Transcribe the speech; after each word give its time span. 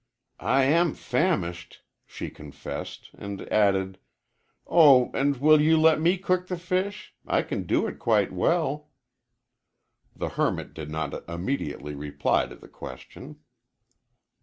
"I 0.39 0.63
am 0.63 0.95
famished," 0.95 1.83
she 2.07 2.31
confessed, 2.31 3.11
and 3.15 3.41
added, 3.53 3.99
"oh, 4.65 5.11
and 5.13 5.37
will 5.37 5.61
you 5.61 5.79
let 5.79 6.01
me 6.01 6.17
cook 6.17 6.47
the 6.47 6.57
fish? 6.57 7.13
I 7.27 7.43
can 7.43 7.67
do 7.67 7.85
it 7.85 7.99
quite 7.99 8.33
well." 8.33 8.89
The 10.15 10.29
hermit 10.29 10.73
did 10.73 10.89
not 10.89 11.13
immediately 11.29 11.93
reply 11.93 12.47
to 12.47 12.55
the 12.55 12.67
question. 12.67 13.41